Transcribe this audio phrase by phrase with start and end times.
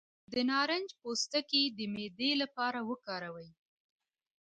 [0.31, 3.49] د نارنج پوستکی د معدې لپاره وکاروئ